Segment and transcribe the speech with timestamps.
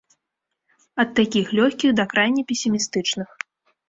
[1.03, 3.29] Ад такіх лёгкіх, да крайне песімістычных.